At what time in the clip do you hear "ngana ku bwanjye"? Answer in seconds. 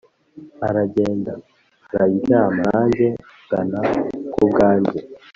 3.43-4.99